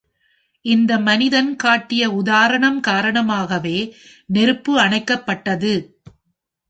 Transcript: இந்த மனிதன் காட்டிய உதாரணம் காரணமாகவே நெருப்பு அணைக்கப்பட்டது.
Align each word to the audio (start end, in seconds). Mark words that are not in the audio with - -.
இந்த 0.65 0.97
மனிதன் 0.99 1.55
காட்டிய 1.55 2.09
உதாரணம் 2.11 2.79
காரணமாகவே 2.79 3.77
நெருப்பு 4.29 4.73
அணைக்கப்பட்டது. 4.79 5.73